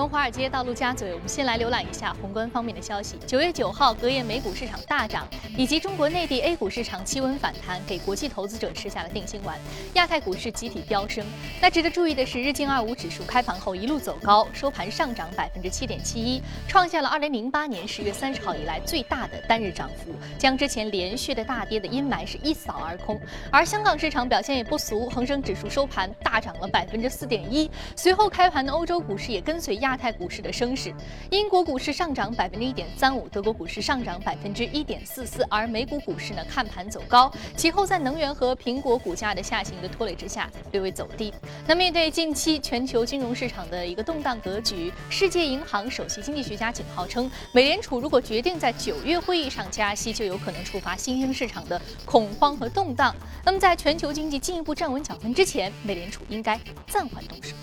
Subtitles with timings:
[0.00, 3.18] 从华尔街到陆家嘴，我们先来浏览一下宏观方面的消息。
[3.26, 5.28] 九月九号，隔夜美股市场大涨，
[5.58, 9.58] 以及中国内地 A 股市场企稳反弹，给国际投资者吃下了定心丸。
[9.92, 11.22] 亚太股市集体飙升。
[11.60, 23.20] 那值得注意的是，日经二五指数开盘后一路走高，收盘上涨百分之七点七一，创下了二零零八年十月三十号以来最大的单日涨幅，将之前连续的大跌的阴霾是一扫而空。
[23.52, 29.76] 而香港市场表现也不俗，恒生指数收盘大涨了百分之四点一，随后开盘的欧洲股市也跟随。
[29.80, 30.94] 亚亚太股市的升势，
[31.30, 41.34] 英国股市上涨百分之一点三五，德国股市上涨百分之一点四四，而美股股市呢看盘走高，其后在能源和苹果股价的下行的拖累之下略微走低。
[41.66, 53.12] 那面对近期全球金融市场的一个动荡格局，世界银行首席经济学家警号称，美联储如果决定在九月会议上加息，就有可能触发新兴市场的恐慌和动荡。
[53.44, 57.56] 那么在全球经济进一步站稳脚跟之前，美联储应该暂缓动手。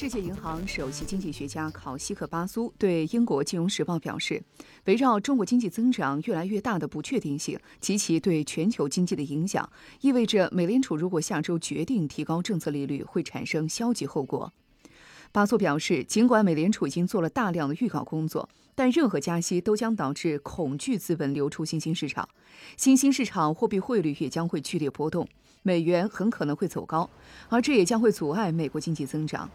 [0.00, 4.40] 世界银行首席经济学家考西克巴苏对英国金融时报表示，
[4.84, 9.68] 围绕中国经济增长越来越大的不确定性及其对全球经济的影响，
[10.00, 14.52] 意味着美联储如果下周决定提高政策利率，会产生消极后果。
[15.32, 22.28] 巴苏表示，尽管美联储已经做了大量的预告工作，但任何加息都将导致恐惧资本流出新兴市场，
[22.76, 25.26] 新兴市场货币汇率也将会剧烈波动，
[25.64, 27.10] 美元很可能会走高，
[27.48, 29.50] 而这也将会阻碍美国经济增长。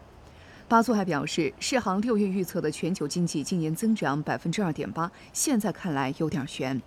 [0.66, 6.80] 巴苏还表示，世行六月预测的全球经济今年增长百分之二点八，现在看来有点悬。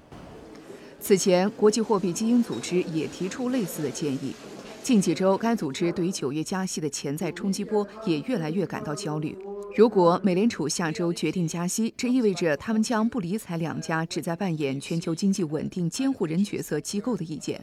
[1.00, 4.36] 此前，国际货币基金组织也提出类似的建议。
[4.81, 9.38] 近几周，该组织对于九月加息的潜在冲击波也越来越感到焦虑。
[9.75, 17.61] 如果美联储下周决定加息，这意味着他们将不理睬两家旨在扮演全球经济稳定监护人角色机构的意见。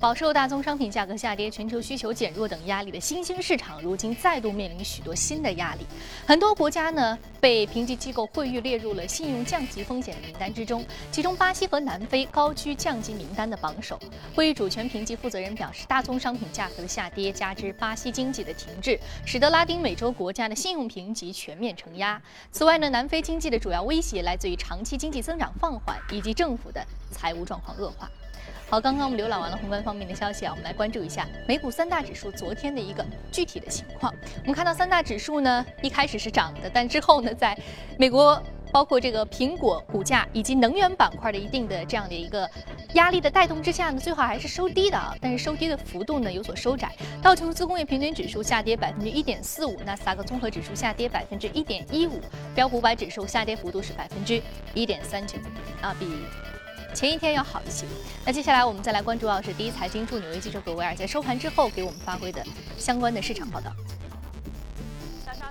[0.00, 5.86] 饱受大宗商品价格下跌、全球需求减弱等压力的新兴市场，如今再度面临许多新的压力。
[6.26, 13.98] 很多国家呢被评级机构惠誉列入了信用降级风险的名单之中，其中巴西和南非高居降级名单的榜首。
[14.34, 22.20] 会议主权评级负责人表示，大宗商品价格的下跌加之巴西经济的停滞，使得拉丁美洲国家的信用评级全面承压。
[22.50, 28.10] 此外呢，南非经济的主要威胁来自于长期经济增长放缓以及政府的财务状况恶化。
[28.72, 34.10] 好，刚刚我们浏览完了宏观方面的消息啊，我们来关注一下美股三大指数昨天的一个具体的情况。
[34.40, 37.54] 我们看到三大指数呢，一开始是涨的，但之后呢，在
[37.98, 42.50] 美国包括这个苹果股价以及能源板块的一定的这样的一个
[42.94, 45.14] 压力的带动之下呢，最后还是收低的啊。
[45.20, 46.90] 但是收低的幅度呢有所收窄，
[47.20, 52.18] 道琼斯工业平均指数下跌百分之一点四五，纳斯达克综合指数下跌百分之一点一五，
[52.54, 54.40] 标普五百指数下跌幅度是百分之
[54.72, 55.36] 一点三九
[55.82, 56.06] 啊，比。
[56.94, 57.86] 前一天要好一些。
[58.24, 62.44] 那接下来我们再来关注到是第一财经驻纽约记者葛维尔在收盘之后给我们发挥的
[62.78, 63.72] 相关的市场报道。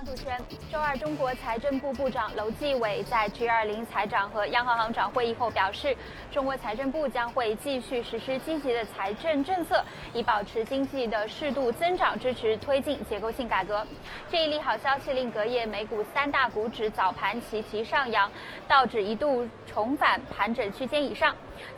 [0.04, 0.36] 主持人，
[0.70, 5.96] 周二，中国财政部部长楼继伟在 G20 财长和央行行长会议后表示，
[6.32, 13.86] 中国财政部将会继续实施积极的财政政策，以保持经济的适度增长，支持推进结构性改革。
[14.28, 18.28] 这一利好消息令隔夜美股三大股指早盘齐齐上扬，
[18.66, 21.32] 道指一度重返盘整区间以上。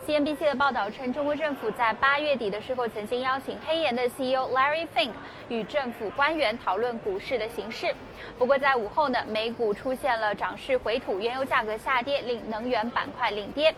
[0.06, 5.12] CNBC 的报道称，中国政府在八月底的时候曾经邀请黑岩的 CEO Larry Fink
[5.48, 7.94] 与政府官员讨论股市的形势。
[8.38, 13.74] 不过在午后呢，美股出现了涨势回吐，原油价格下跌，令能源板块领跌。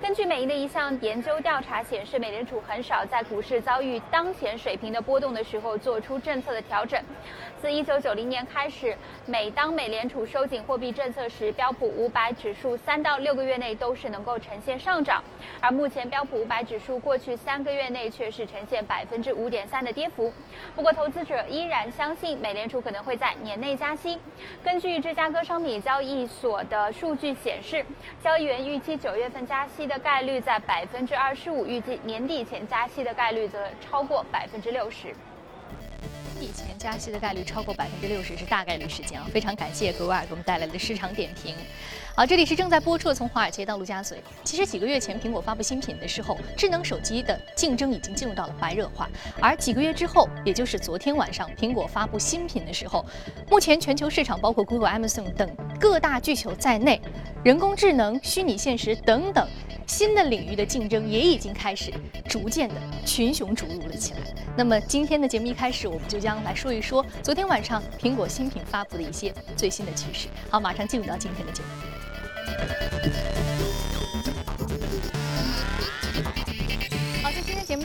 [0.00, 7.02] 根据美银的一项研究调查显示，美联储很少在股市遭遇当前水平的波动的时候做出政策的调整。
[7.60, 15.20] 自1990年开始，每当美联储收紧货币政策时，标普500指数三到六个月内都是能够呈现上涨。
[15.60, 20.32] 而目前标普500指数过去三个月内却是呈现百分之五点三的跌幅。
[20.76, 24.16] 不过，投资者依然相信美联储可能会在年内加息。
[24.62, 27.84] 根据芝加哥商品交易所的数据显示，
[28.22, 29.87] 交易员预期九月份加息。
[29.88, 35.08] 的概率在百分之二十五，预计年底前加息的概率则超过百分之六十。
[36.38, 39.26] 年底前加息的概率超过百分之六十是大概率事件啊！
[39.32, 41.56] 非常感谢格瓦尔给我们带来的市场点评。
[42.18, 44.20] 好，这里是正在播出的从华尔街到陆家嘴。
[44.42, 49.08] 其实几个月前苹果发布新品的时候，智能手机的竞争已经进入到了白热化。
[49.40, 53.06] 而几个月之后，也就是昨天晚上，苹果发布新品的时候，
[53.48, 55.48] 目前全球市场包括 Google、Amazon 等
[55.78, 57.00] 各大巨头在内，
[57.44, 59.48] 人工智能、虚拟现实等等。
[59.86, 61.92] 新的领域的竞争也已经开始
[62.28, 62.74] 逐渐的
[63.06, 64.18] 群雄逐鹿了起来。
[64.56, 70.26] 那么今天的节目一开始，我们就将来说一说昨天晚上苹果新品发布的一些最新的趋势。
[70.50, 72.07] 好，马上进入到今天的节目。
[72.48, 74.07] Thank you.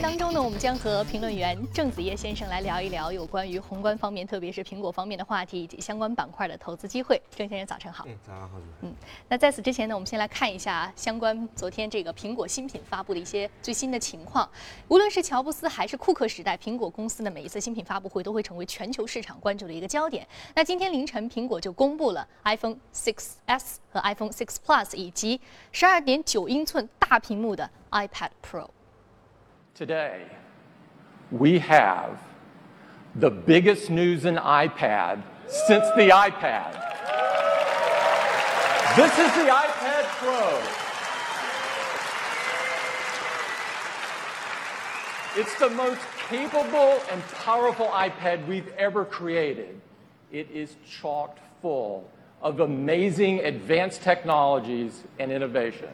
[0.04, 7.18] 当中呢，我们将和评论员郑子叶先生来聊一聊有关于宏观方面，特别是苹果方面的话题以及相关板块的投资机会。
[7.34, 8.04] 郑先生，早晨好。
[8.06, 8.94] 嗯，早上好，嗯，
[9.30, 14.46] 那在此之前呢，我们先来看一下相关昨天这个苹果新品发布的一些最新的情况。
[14.88, 20.28] 无论是乔布斯还是库克时代，苹果公司的每一次新品发布会都会成为全球市场关注的一个焦点。
[20.54, 25.40] 那今天凌晨，苹果就公布了 iPhone 6s 和 iPhone 6 Plus 以及
[25.72, 28.68] 12.9英寸大屏幕的 iPad Pro。
[29.74, 30.22] Today,
[31.32, 32.22] we have
[33.16, 36.74] the biggest news in iPad since the iPad.
[38.94, 40.62] This is the iPad Pro.
[45.42, 49.80] It's the most capable and powerful iPad we've ever created.
[50.30, 52.08] It is chock full
[52.40, 55.90] of amazing advanced technologies and innovation.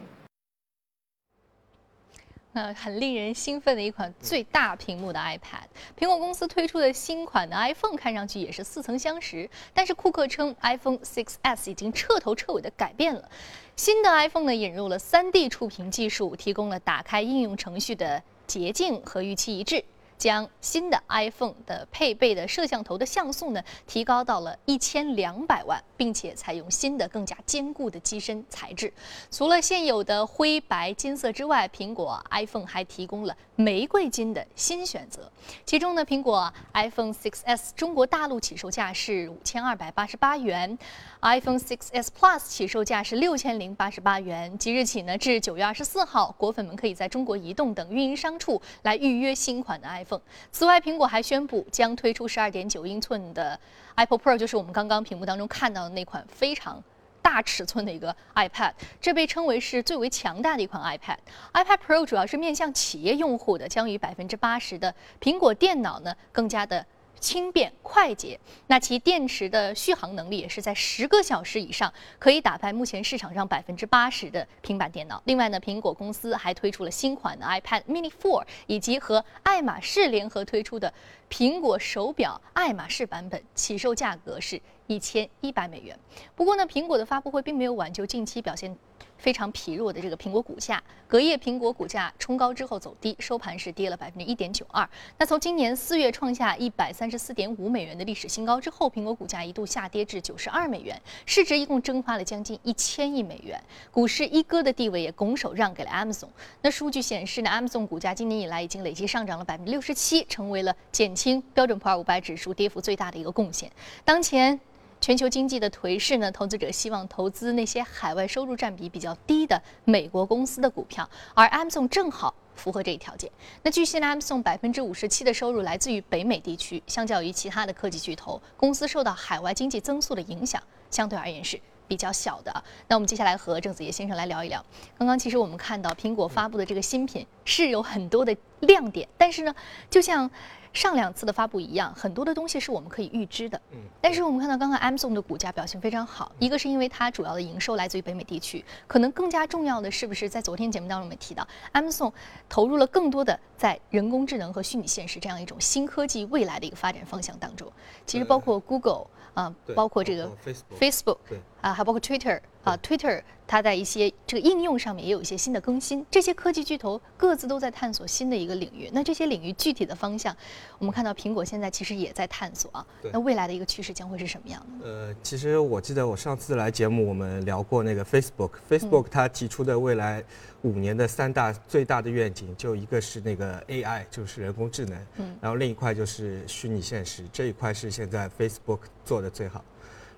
[2.52, 13.30] 那很令人兴奋的一款最大屏幕的 iPad，苹果公司推出的新款的 iPhone 看上去也是似曾相识，但是库克称 iPhone 6s 已经彻头彻尾的改变了。
[13.76, 19.84] 新的 iPhone 呢引入了 3D 触屏技术，提供了打开应用程序的捷径和预期一致。
[20.20, 28.92] 将新的 iPhone 的配备的摄像头的像素呢提高到了一千两百万，并且采用新的更加坚固的机身材质。
[29.30, 35.30] 除了现有的灰白金色之外，苹果 iPhone 还提供了玫瑰金的新选择。
[35.64, 40.78] 其中呢，苹果 iPhone 6s 中国大陆起售价是五千二百八十八元
[41.20, 44.56] ，iPhone 6s Plus 起售价是六千零八十八元。
[44.58, 50.22] 即日起呢，至九月二十四号，果粉们可以在中国移动等运营商处来预约新款的 iPhone。
[50.50, 53.58] 此外，苹果还宣布将推出12.9英寸的
[53.96, 56.82] Apple Pro，就是我们刚刚屏幕当中看到的那款非常
[57.22, 58.72] 大尺寸的一个 iPad。
[59.00, 61.18] 这被称为是最为强大的一款 iPad。
[61.54, 66.86] iPad Pro 主要是面向企业用户的，将与百分之八十的苹果电脑呢更加的。
[67.20, 75.20] 轻便快捷，那其电池的续航能力也是在十个小时以上，可以打败目前市场上百分之八十的平板电脑。
[75.26, 80.90] 另外呢，苹果公司还推出了新款的 iPad Mini 4，以及和爱马仕联合推出的
[81.28, 84.58] 苹果手表爱马仕版本，起售价格是
[84.90, 85.96] 一千一百美元。
[86.34, 88.76] 不过呢，苹果的发布会并没有挽救近期表现。
[89.16, 94.88] 非常疲弱的这个苹果股价，隔夜苹果股价冲高之后走低，收盘是跌了百分之一点九二。
[95.18, 106.28] 那从今年四月创下一百三十四点五美元的历史新高之后，苹果股价一度下跌至九十二美元，市值一共蒸发了将近一千亿美元，股市一哥的地位也拱手让给了 Amazon。
[106.62, 113.70] 那数据显示呢，Amazon 股价今年以来已经累计上涨了百分之六十七，成为了减轻标准普尔五百指数跌幅最大的一个贡献。
[114.02, 114.58] 当前。
[115.00, 123.30] 全球经济的颓势呢，投资者希望投资那些海外收入占比比较低的美国公司的股票，而 Amazon 正好符合这一条件。
[123.62, 131.58] 那据悉呢，Amazon 百分之五十七的收入来自于北美地区，相较于其他的科技巨头，公司受到海外经济增速的影响，相对而言是
[131.90, 132.64] 比较小的。
[132.86, 134.64] 那我们接下来和郑子叶先生来聊一聊。
[134.96, 139.52] 刚刚其实我们看到苹果发布的这个新品是有很多的亮点，但是呢，
[139.90, 140.30] 就像。
[140.72, 143.60] 上两次的发布一样，很多的东西是我们可以预知的。
[143.72, 152.12] 嗯，但是我们看到刚刚 Amazon 的股价表现非常好，一个是因为它主要的营收来自于北美地区，可能更加重要的是不是在昨天节目当中我们提到，Amazon
[152.48, 157.68] 投入了更多的在人工智能和虚拟现实这样一种新科技未来的一个发展方向当中。
[158.06, 160.30] 其实包括 Google 啊，包括这个
[160.78, 161.18] Facebook，
[161.60, 163.22] 啊，还包括 Twitter 啊，Twitter。
[163.50, 168.88] 它在一些这个应用上面也有一些新的更新，这些科技巨头各自都在探索新的一个领域。
[168.92, 170.32] 那这些领域具体的方向，
[170.78, 172.86] 我们看到苹果现在其实也在探索啊。
[173.12, 174.86] 那未来的一个趋势将会是什么样的？
[174.86, 180.22] 呃，其实我记得我上次来节目我们聊过那个 Facebook，Facebook 它提出的未来
[180.62, 189.64] 五年的三大最大的愿景，就一个是那个 AI，就是人工智能，嗯，然后另一块就是虚拟现实，这一块是现在 Facebook 做的最好，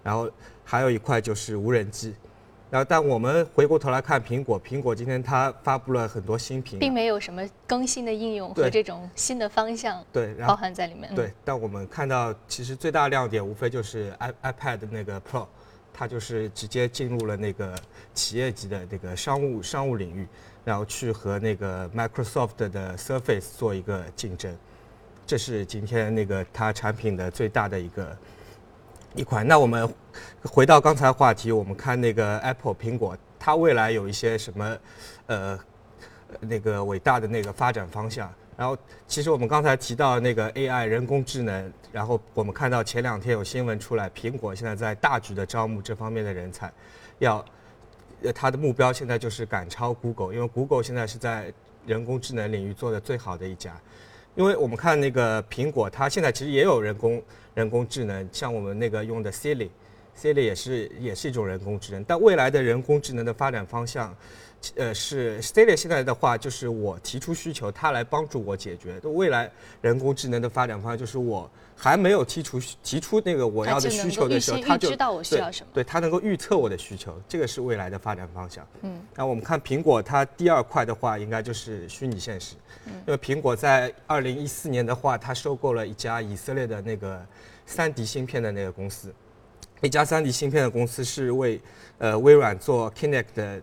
[0.03, 0.31] 然后
[0.67, 2.15] 还有一块就是无人机。
[2.73, 11.15] 然后，但我们回过头来看苹果，苹果今天它发布了很多新品，并没有什么更新的应用和这种新的方向对包含在里面。
[11.15, 15.47] 对，但我们看到其实最大亮点无非就是 i iPad 那个 Pro，
[15.93, 17.79] 它就是直接进入了那个
[18.15, 20.27] 企业级的那个商务商务领域，
[20.65, 24.51] 然后去和那个 Microsoft 的 Surface 做一个竞争，
[25.27, 28.17] 这是今天那个它产品的最大的一个。
[29.15, 29.87] 一款，那我们
[30.43, 34.79] 回到刚才话题，我们看那个 Apple 苹果，它未来有一些什么，
[35.27, 35.59] 呃，
[36.41, 38.33] 那个伟大的那个发展方向。
[38.57, 38.77] 然后，
[39.07, 46.73] 其实我们刚才提到那个 AI 人工智能，然后我们看到前两天有新闻出来，苹果现在在大举的招募这方面的人才，
[47.19, 47.45] 要，
[48.23, 51.53] 呃，它的目标现在就是赶超 Google，因为 Google 现在是在
[51.87, 53.75] 人工智能领域做的最好的一家。
[54.35, 57.23] 因为我们看那个苹果，它现在其实也有人工
[57.55, 62.03] 人工智能，像我们那个用的 Siri，Siri 也是也是一种人工智能。
[62.05, 64.17] 但未来的人工智能的发展方向，
[64.77, 69.01] 呃，是 Siri 现在的话就是我提出需求，它来帮助我解决。
[69.05, 69.51] 未来
[69.81, 78.67] 人工智能的发展方向就是我还没有提出提出那个我要的需求的时候，它就知道我需要什么，对，它能够预测我的需求，这个是未来的发展方向。
[78.83, 82.55] 嗯，那我们看苹果，它第二块的话应该就是虚拟现实。
[82.87, 87.25] 因为苹果在二零一四年的话，它收购了一家以色列的那个
[87.67, 89.15] 三 D 芯片的那个公司，
[89.81, 91.61] 一家三 D 芯片的公司是为
[91.99, 93.63] 呃微软做 Kinect 的，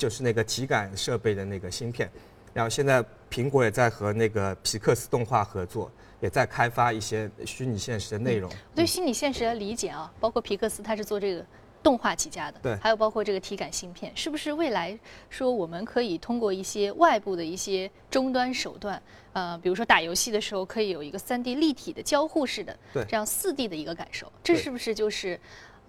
[0.00, 2.10] 就是那个体感设备的那个芯片。
[2.54, 8.50] 然后现在苹果也在和那个皮克斯动画合作，也在开发一些虚拟现实的内容。
[8.74, 11.44] 对虚拟现实的理解啊，包括皮克斯，它是做这个。
[11.82, 14.98] 动画起家的，对，还有包括这个体感芯片，是不是未来
[15.30, 19.02] 说我们可以通过一些外部的一些终端手段，
[19.32, 25.40] 呃，比如说打游戏的时候可以有一个三 D 立体的交互式的，对，这样四 D 的一个感受，这是不是就是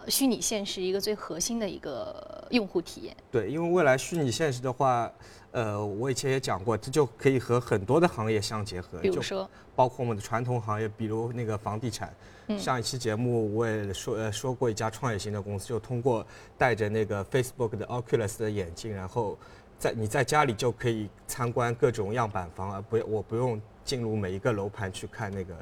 [0.08, 3.16] 虚拟现实一个最核心的一个用户体验？
[3.32, 5.12] 对，因为未来虚拟现实的话。
[5.54, 12.16] 呃，我以前也讲过，这就可以和很多的行业相结合，比如说，包括我们的传统行业，比如那个房地产。
[12.58, 16.26] 上一期节目我也说呃说过一家创业型的公司，就通过
[16.58, 19.38] 戴着那个 Facebook 的 Oculus 的眼镜，然后
[19.78, 25.54] 在你在家里就可以参观各种样板房，而不我不用进入每一个楼盘去看那个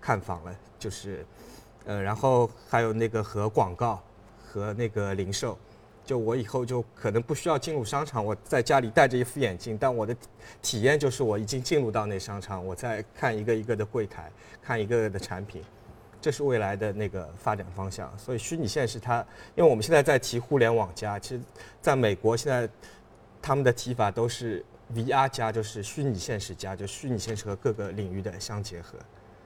[0.00, 1.24] 看房了，就是
[1.84, 4.02] 呃，然后还有那个和广告
[4.44, 5.58] 和那个零售。
[6.04, 10.14] 就我以后就可能不需要进入商场，我在家里戴着一副眼镜，但我的
[10.60, 14.28] 体验就是我已经进入到那商场，我在看一个一个的柜台，
[14.60, 15.62] 看一个个的产品，
[16.20, 18.12] 这是未来的那个发展方向。
[18.18, 19.24] 所以虚拟现实它，
[19.54, 21.42] 因为我们现在在提互联网加，其实
[21.80, 22.68] 在美国现在
[23.40, 24.62] 他们的提法都是
[24.92, 28.98] VR 加，就是虚拟现实加，就虚拟现实和各个领域的相结合。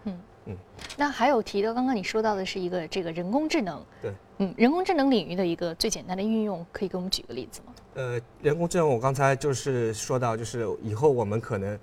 [0.05, 0.19] 嗯。
[0.47, 0.57] 嗯，
[0.97, 7.75] 那还有提到刚刚你说到的是一个这个人工智能，对，嗯，人工智能领域的一个最简单的运用，可以给我们举个例子吗？
[7.95, 11.79] 呃，人工智能我刚才就是说到，就是以后我们可能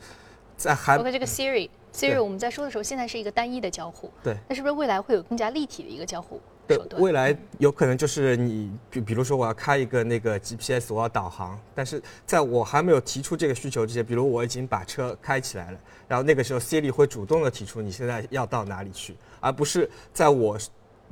[0.55, 6.39] 在还包括这个 Siri，Siri 我们在说的时候，现在是一个单一的交互，对，那是不是未来会有更加立体的一个交互？
[6.67, 20.57] 对，未来有可能就是你，比比如说我要开一个那个 GPS，我要导航，但是在我还没有提出这个需求之前，比如我已经把车开起来了，然后那个时候 Siri 会主动的提出你现在要到哪里去，而不是在我。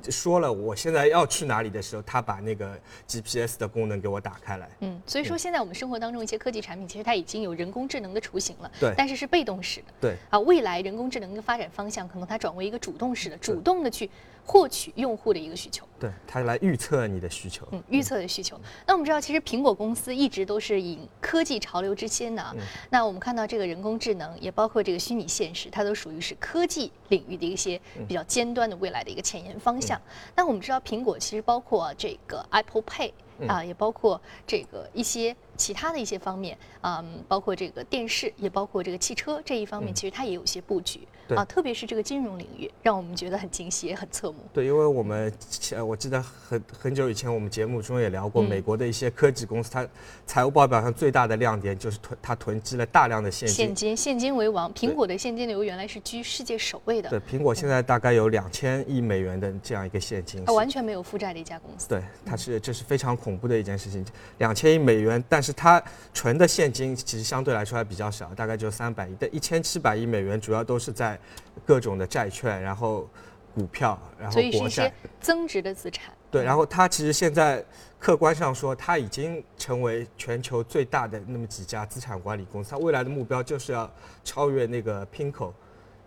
[0.09, 2.75] 说了，我现在要去哪里的时候，他把那个
[3.07, 4.67] GPS 的功能给我打开来。
[4.79, 8.71] 嗯，所以说现在我们生活当中一些科技产品，其实它已经有人工智能的雏形了。
[8.79, 8.95] 对。
[8.97, 9.87] 但是是被动式的。
[9.99, 10.15] 对。
[10.31, 14.09] 啊，未来人工智能的发展方向，可能它转为一个主动式的，主动的去
[14.45, 15.87] 获取用户的一个需求。
[15.99, 17.67] 对，它来预测你的需求。
[17.71, 18.59] 嗯，预测的需求。
[18.87, 22.43] 那我们知道，其实苹果公司一直都是以科技潮流之先的。
[22.55, 22.61] 嗯。
[22.89, 30.01] 那我们看到这个人工智能，也包括这个虚拟现实，它都属于是科技领域的一些比较尖端的未来的一个前沿方向。
[30.35, 33.11] 那我们知道，苹果其实包括这个 Apple Pay
[33.47, 35.35] 啊，也包括这个一些。
[35.57, 44.37] 其他的一些方面，嗯，包括这个电视，也包括这个汽车这一方面，其实它也有些布局啊，特别是这个金融领域，让我们觉得很惊喜，也很侧目。
[44.51, 45.31] 对，因为我们
[45.71, 49.87] 呃，我记得很很久以前，我们节目中也聊过，美国的一些科技公司，它
[50.25, 53.55] 财务报表上最大的亮点就是囤，它囤积了大量的现金。
[53.55, 54.73] 现金，现金为王。
[54.73, 57.09] 苹果的现金流原来是居世界首位的。
[57.09, 60.43] 对，苹果现在大概有两千亿美元的这样一个现金。
[60.45, 61.87] 它完全没有负债的一家公司。
[61.87, 64.03] 对，它是这是非常恐怖的一件事情，
[64.39, 65.53] 两千亿美元，但是。
[65.61, 71.19] 它纯的现金其实相对来说还比较少，大概就三百亿，但一千七百亿美元主要都是在
[71.65, 73.09] 各种的债券，然后
[73.53, 76.13] 股票，然后国债，增值的资产。
[76.29, 77.63] 对，然后它其实现在
[77.99, 83.91] 客观上说，它已经成为全球最大的那么几家资产管理公司，它未来的目标就是要
[84.23, 85.51] 超越那个 Pinko，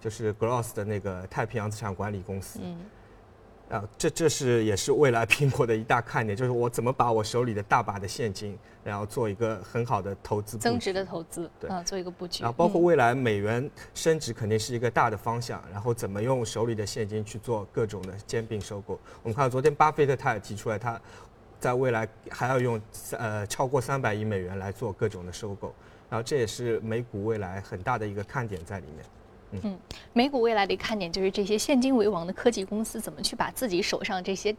[0.01, 2.59] 就是 Gross 的那个太平洋资产管理公司。
[2.63, 2.79] 嗯。
[3.71, 12.43] 啊，这这是也是未来苹果的一大看点，就是我怎么把我手里的大把的现金，然后做一个很好的投资，增值的投资，对，啊，做一个布局。
[12.43, 19.01] 然后包括未来美元升值肯定是一个大的方向，然后怎么用手里的现金去做各种的兼并收购。
[19.23, 21.01] 我们看到昨天巴菲特他也提出来，他
[21.59, 22.81] 在未来还要用
[23.13, 25.75] 呃超过三百亿美元来做各种的收购，
[26.11, 29.05] 然后这也是美股未来很大的一个看点在里面。
[29.63, 29.79] 嗯，
[30.13, 34.55] 美股未来的一个看点就是这些现金为王的科技公司怎么去把自己手上这些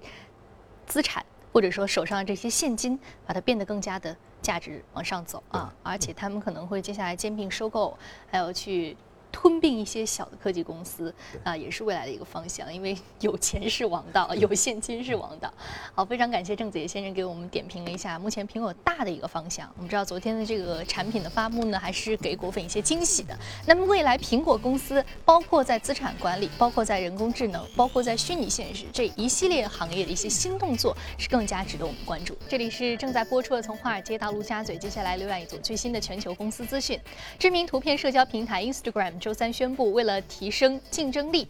[0.86, 5.74] 资产，或者说手上这些现金，把它变得更加的价值往上走啊！
[5.84, 7.98] 而且他们可能会接下来兼并收购，
[8.30, 8.96] 还有去。
[9.36, 11.13] 吞并一些小的科技公司
[11.44, 12.74] 啊，也是未来的一个方向。
[12.74, 15.54] 因为 有钱是王道，有现金是王道。
[15.94, 19.70] 好，非常感谢郑子杰先生给我们点评了一下目前苹果大的一个方向。
[19.75, 23.38] 我们知道昨天的这个产品的发布呢，还是给果粉一些惊喜的。
[23.68, 32.38] 那么未来苹果公司，包括在资产管理，包括在人工智能，包括在虚拟现实这一系列行业的一些新动作，是更加值得我们关注。
[32.48, 36.98] 这里是正在播出的《从华尔街到陆家嘴》，接下来浏览一组最新的全球公司资讯。
[37.38, 41.48] 知名图片社交平台 Instagram 周三宣布，为了提升竞争力，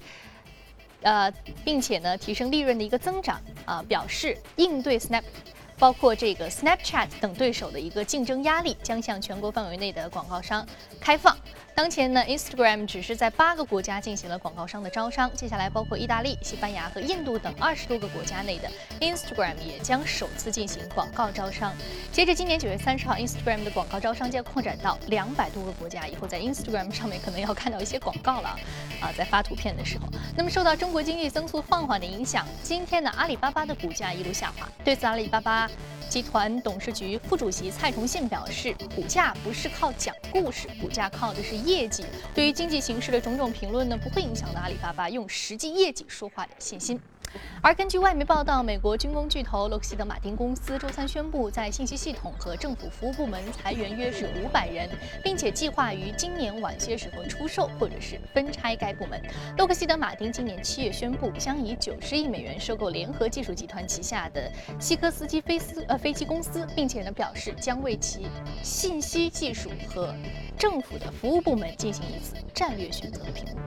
[1.02, 1.30] 呃，
[1.66, 5.24] 并且呢提升利润的一个增长啊，表示应对 Snap，
[5.78, 10.66] 包括这个 Snapchat 等对手的一个竞争压力，将向全国范围内的广告商
[11.02, 11.38] 开放。
[11.76, 21.74] 当前呢，Instagram 只是在八个国家进行了广告商的招商，接下来包括意大利、西班牙和印度等二十多个国家内的 Instagram 也将首次进行广告招商。
[22.16, 28.58] 截至今年九月三十号，Instagram 的广告招商将扩展到两百多个国家，以后在 Instagram 上面可能要看到一些广告了
[29.02, 30.08] 啊，在发图片的时候。
[30.34, 34.66] 那么受到中国经济增速放缓的影响，今天呢，阿里巴巴的股价一路下滑。
[34.82, 35.70] 对此，阿里巴巴
[36.08, 41.58] 集团董事局副主席蔡崇信表示，股价不是靠讲故事，股价靠的是。
[41.58, 46.98] 业绩对于经济形势的种种评论呢，不会影响到阿里巴巴用实际业绩说话的信心。
[47.62, 54.90] 而根据外媒报道，美国军工巨头洛克希德马丁公司周三宣布，在信息系统和政府服务部门裁员约是五百人，
[55.24, 59.22] 并且计划于今年晚些时候出售或者是分拆该部门。
[59.58, 68.28] 洛克希德马丁今年七月宣布，将以九十亿美元收购联合技术集团旗下的西科斯基飞斯呃飞机公司，并且呢表示将为其
[68.62, 70.14] 信息技术和
[70.58, 73.60] 政府的服务部门进行一次战略选择的评估。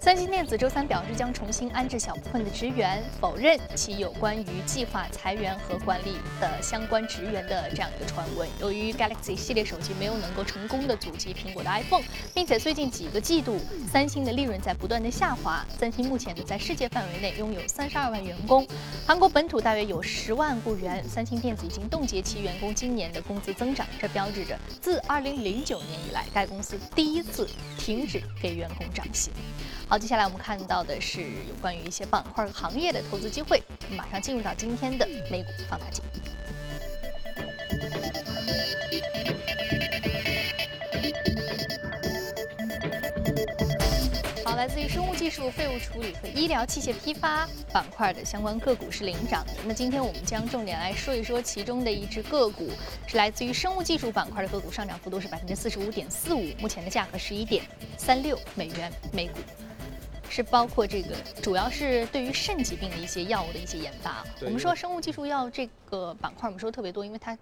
[0.00, 8.48] 三星电子周三表示，将重新安置小部分的职员，否认其有关于计划裁员和管理的相关职员的这样一个传闻。
[8.60, 12.02] 由于 Galaxy 系列手机没有能够成功的阻击苹果的 iPhone，
[12.34, 13.60] 并且最近几个季度
[13.92, 18.66] 三星的利润在不断的下滑，三星目前呢在世界范围内拥有三十二万员工，
[19.06, 21.00] 韩国本土大约有十万雇员。
[21.08, 29.32] 三星电子已经冻结其员工今年的工资增长，这标志着自二零零九年以来，该公司第一次停止给员工涨薪。
[29.88, 33.62] 好，接下来我们看到的是有关于一些板块行业的投资机会。
[33.96, 36.02] 马上进入到今天的美股放大镜。
[44.62, 49.52] 来自于生物技术、废物处理和医疗器械批发板块的相关个股是领涨的。
[49.66, 52.70] 那今天我们将重点来说一说其中的一只个股，
[53.08, 57.64] 是来自于生物技术板块的个股，上涨幅度是百分之四十五点四五，目前的价格十一点
[57.96, 59.40] 三六美元每股。
[60.30, 64.24] 是包括这个，主要是对于肾疾病的一些药物的一些研发。
[64.42, 67.36] 我们说生物技术药这个板块，我们说特别多，因为它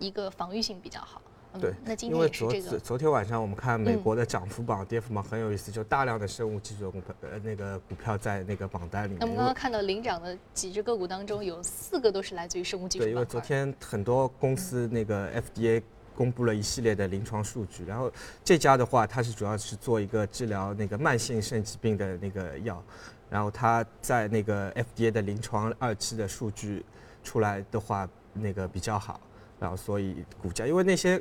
[0.00, 1.22] 一个防御性比较好。
[1.60, 9.18] 对，那今天因为昨昨天晚上我们看美国的涨幅榜、跌幅榜很有意思，就大量的生物技术股票呃那个股票在那个榜单里面。
[9.20, 13.04] 那我们刚刚看到领涨的几只个股当中，有四个都是来自于生物技术。
[13.04, 15.82] 对，因为昨天很多公司那个 FDA。
[16.16, 18.08] 公布了一系列的临床数据，然后
[18.44, 22.80] 这家的话，它是主要是做一个治疗那个慢性肾疾病的那个药，
[23.28, 26.84] 然后它在那个 FDA 的临床二期的数据
[27.24, 29.20] 出来的话，那个比较好，
[29.64, 31.18] 然后所以股价，因为那些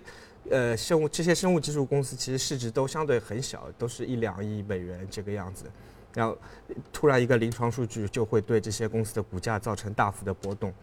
[0.50, 5.64] 呃生物这些生物技术公司其实市值都相对很小，都是一两亿美元这个样子，
[6.14, 6.38] 然后
[6.92, 10.74] 突然一个临床数据就会对这些公司的股价造成大幅的波动。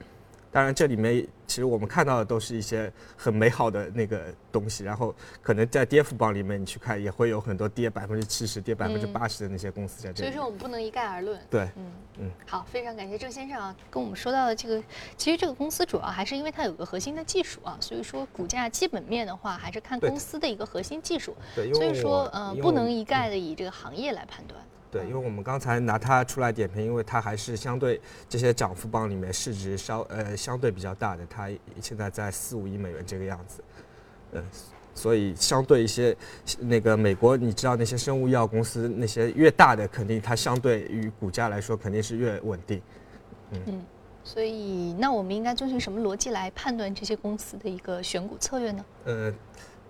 [0.53, 10.29] 当然，这里面其实我们看到的都是一些很美好的那个东西，然后可能在跌幅榜里面你去看，也会有很多跌百分之七十、跌百分之八十的那些公司在这里。
[10.29, 11.41] 所以说我们不能一概而论。
[11.49, 12.31] 对，嗯嗯。
[12.47, 14.83] 好，非常感谢郑先生啊，跟我们说到的这个，
[15.17, 21.37] 其实这个公司主要还是因为它有个核心的技术啊，所以说股价基本面的话，还是看公司的一个核心技术。
[21.55, 24.61] 对，所以说呃，不能一概的以这个行业来判断。
[24.91, 31.49] 对，因为我们刚才拿它出来点评，因为它还是相对这些涨幅榜里面市值稍呃相对比较大的，它
[31.81, 33.63] 现在在四五亿美元这个样子，
[34.33, 34.45] 嗯，
[34.93, 36.17] 所以相对一些
[36.59, 42.83] 那个美国，你知道那些生物医药公司那些越大的，肯定它相对于股价来说肯定是越稳定，
[43.53, 43.81] 嗯，
[44.25, 48.85] 所以那我们应该遵循什么逻辑来判断这些公司的一个选股策略呢？
[49.05, 49.33] 呃。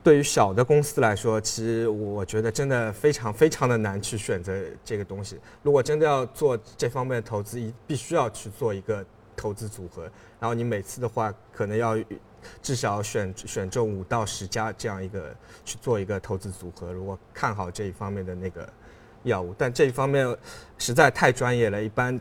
[0.02, 5.38] 对于小的公司来说，其实我觉得真的非常非常的难去选择这个东西。
[5.62, 9.04] 如果真的要做这方面的投资，一必须要去做一个
[9.36, 10.04] 投资组合，
[10.38, 11.98] 然后你每次的话可能要
[12.62, 15.34] 至少选选中五到十家这样一个
[15.66, 16.90] 去做一个投资组合。
[16.90, 18.66] 如果看好这一方面的那个
[19.24, 20.34] 药物，但这一方面
[20.78, 22.18] 实在太专业了，一般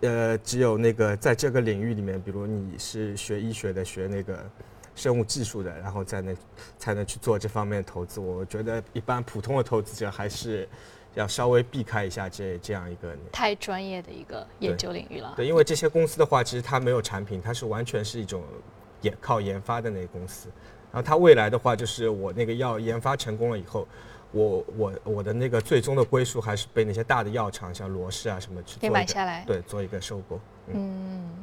[0.00, 4.42] 呃只有那个在这个领域里面，比如你是学医学的，学那个。
[5.00, 6.36] 生物技术的，然后才能
[6.78, 8.20] 才能去做这方面的投资。
[8.20, 10.68] 我觉得一般普通的投资者还是
[11.14, 15.32] 要稍微避开一下这这样一个太专业的一个研究领域了。
[15.36, 18.44] 对，因为这些公司的话，其实它没有产品，它是完全是一种
[19.00, 20.48] 研靠研发的那个公司。
[20.92, 23.88] 然后它未来的话，就是我那个药研发成功了以后。
[24.32, 30.38] 我我我的那个最终的归属还是被那些大的药厂，像罗氏啊什么去买下来，对，做一个收购。
[30.68, 31.39] 嗯，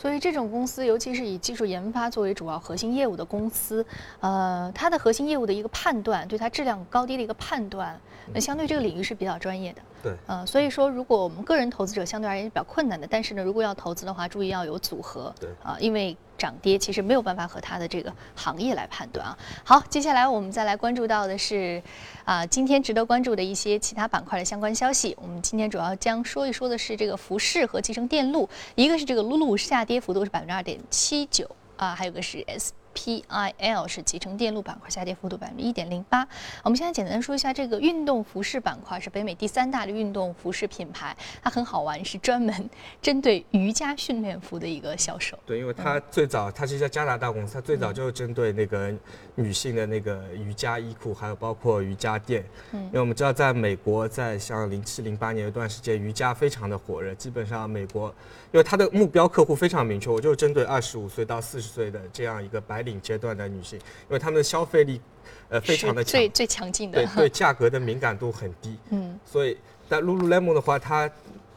[0.00, 3.84] 所以这种公司，尤其是以技术研发作为主要核心业务的公司，
[4.20, 8.00] 呃，它的核心业务的一个判断，对它质量高低的一个判断，
[8.32, 9.82] 那相对这个领域是比较专业的。
[10.00, 15.34] 对，呃，所以说，如果我们个人投资者相对而言比较困难的，但是呢，如果要投资的话，注意要有组合。
[15.40, 19.36] 对，啊，因为涨跌其实没有办法和它的这个行业来判断啊。
[19.64, 21.82] 好，接下来我们再来关注到的是，
[22.24, 25.14] 啊，今天值得关注的一些其他板块的相关消息。
[25.20, 32.72] 我们今天主要将说一说的是这个服饰和集成电路，一个是这个露露下跌幅度是百分之二点七九啊，还有个是 S。
[32.98, 36.26] PIL 是集成电路板块下跌幅度百分之一点零八。
[36.64, 45.38] 我们现在简单说一下这个运动服饰板块是北美第三大的运动服饰品牌，它很好玩，是专门 针对瑜伽训练服的一个销售。
[45.46, 48.92] 对，因为它最早它是一家加拿大公司，它最早就是针对那个
[49.36, 52.44] 女性的那个瑜伽衣裤，还有包括瑜伽垫。
[52.72, 58.08] 嗯，因为我们知道在美国，在像零七零八年有段时间瑜伽非常的火热，基本上美国
[58.50, 62.98] 因为它的目标客户非常明确，我就是针对二十五岁到四十岁的这样一个白领。
[63.00, 65.00] 阶段的女性，因为她们的消费力，
[65.48, 69.56] 呃，非常的强，最最强劲的，对对， 价格的敏感度很低，嗯，所以
[69.88, 71.08] 但 Lululemon 的话，它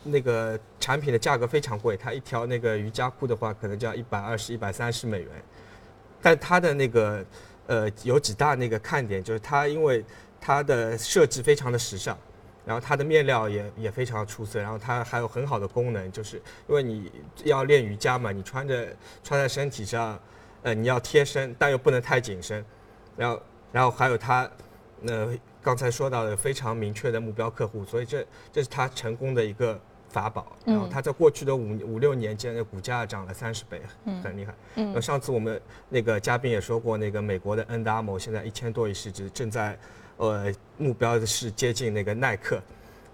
[0.04, 5.30] 那个产品的价格非常贵，它一条那个瑜伽裤的话，可能就要一百二十一百三十美元，
[6.22, 7.26] 但它的那个
[7.67, 10.06] 呃有几大那个看点，就是它因为
[10.39, 12.17] 它的设计非常的时尚。
[12.63, 16.38] 然后它的面料也也非常出色，然后它还有很好的功能，就是
[16.70, 17.12] 因为你
[17.44, 18.88] 要练瑜伽嘛，你穿着
[19.24, 20.17] 穿在身体上。
[20.63, 22.63] 呃，你要贴身，但又不能太紧身，
[23.17, 24.50] 然后，然后还有它，
[25.08, 30.56] 呃，刚才说到的非常明确的目标客户，所以这这是它成功的一个法宝。
[30.65, 33.82] 然后它在过去的五五六年间，的股价涨了三十倍，
[34.24, 34.54] 很厉害。
[34.76, 35.02] 嗯。
[35.02, 39.78] 上次我们那个嘉宾也说过，那个美国的 N M 现在一千多亿市值，正在，
[40.17, 42.62] 呃，目标是接近那个耐克。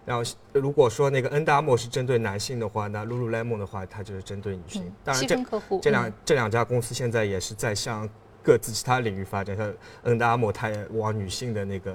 [0.08, 4.89] 然后，如果说那个 N M 是针对男性的话，那 Lululemon 的话，它就是针对女性。
[5.04, 8.10] 当然，这这两这两家公司现在也是在向
[8.41, 9.58] 各自其他领域发展。
[9.58, 9.70] 像
[10.04, 11.93] N M 它也往女性的那个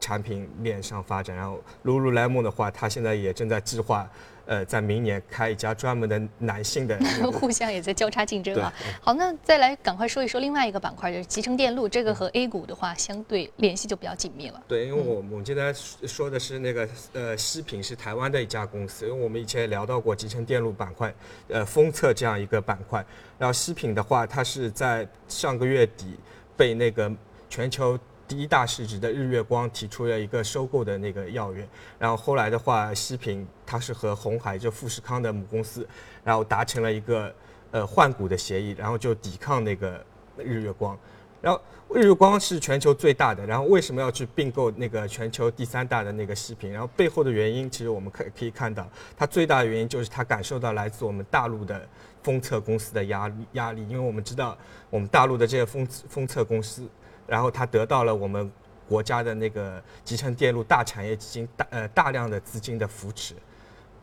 [0.00, 4.08] 产品链上发展，然后 Lululemon 的话，它现在也正在计划。
[4.50, 6.98] 呃，在明年开一家专门的男性的，
[7.30, 8.72] 互相也在交叉竞争啊。
[9.00, 11.88] 好，那再来赶快说一说另外一个板块，就是集成电路。
[11.88, 14.60] 这个和 A 股的话相对联系就比较紧密了。
[14.66, 21.14] 对，因为我我们今天说的是那个呃，西品是台湾的一家公司，因为我们以前也聊到过集成电路板块，
[21.46, 23.06] 呃，封测这样一个板块。
[23.38, 26.18] 然后西品的话，它是在上个月底
[26.56, 27.08] 被那个
[27.48, 27.96] 全球。
[28.30, 35.84] 第一大市值的日月光提出了一个收购的那个要约，然后后来的话，西平它是和红海就富士康的母公司，
[36.22, 37.34] 然后达成了一个
[37.72, 40.00] 呃换股的协议，然后就抵抗那个
[40.36, 40.96] 日月光，
[41.42, 41.60] 然后
[41.92, 46.72] 日月光是全球最大的，然后为什么要去并购那个全球第三大的那个西平？
[46.72, 51.84] 然后背后的原因，其实我们可可以看到，它最大的原因就是它感受到来自我们大陆的
[52.22, 54.56] 封测公司的压力压力，因为我们知道
[54.88, 56.88] 我们大陆的这些封封测公司。
[57.30, 58.50] 然后他得到了我们
[58.88, 63.36] 国家的那个集成电路大产业基金大呃大量的资金的扶持，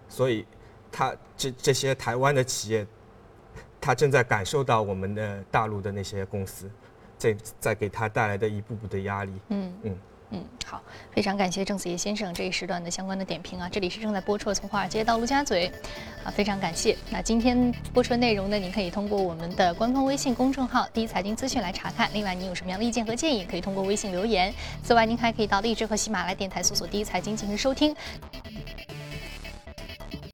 [0.08, 0.46] 所以
[0.90, 2.88] 他这这些台湾的企业，
[3.82, 6.72] 他正在感受到我们的大陆的那些公司
[7.18, 9.34] 在在给他带来的一步步的压力。
[9.50, 9.98] 嗯嗯。
[10.32, 10.82] 嗯，好，
[11.14, 13.70] 非常感谢郑子叶先生这一时段的相关的点评啊！
[13.72, 15.70] 这里是正在播出的《从华尔街到陆家嘴》，
[16.28, 16.98] 啊，非常感谢。
[17.10, 22.10] 那今天播出的内容呢，您可以通过我们的官方微信公众号“第一财经资讯”来查看。
[22.14, 24.54] 另外，您有什么样的意见和建议，可以通过微信留言。
[24.84, 27.96] 此外，您还可以到荔枝和喜马拉雅电台搜索“第一财经”进行收听。